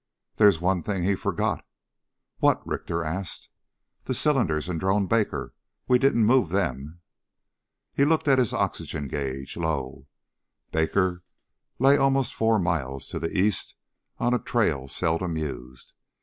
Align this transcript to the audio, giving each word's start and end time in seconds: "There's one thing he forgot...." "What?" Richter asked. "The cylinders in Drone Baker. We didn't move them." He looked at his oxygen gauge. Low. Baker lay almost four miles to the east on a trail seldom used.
"There's 0.37 0.59
one 0.59 0.81
thing 0.81 1.03
he 1.03 1.13
forgot...." 1.13 1.63
"What?" 2.39 2.65
Richter 2.65 3.03
asked. 3.03 3.49
"The 4.05 4.15
cylinders 4.15 4.67
in 4.67 4.79
Drone 4.79 5.05
Baker. 5.05 5.53
We 5.87 5.99
didn't 5.99 6.25
move 6.25 6.49
them." 6.49 7.01
He 7.93 8.03
looked 8.03 8.27
at 8.27 8.39
his 8.39 8.51
oxygen 8.51 9.07
gauge. 9.07 9.57
Low. 9.57 10.07
Baker 10.71 11.23
lay 11.77 11.97
almost 11.97 12.33
four 12.33 12.57
miles 12.57 13.09
to 13.09 13.19
the 13.19 13.37
east 13.37 13.75
on 14.17 14.33
a 14.33 14.39
trail 14.39 14.87
seldom 14.87 15.37
used. 15.37 15.93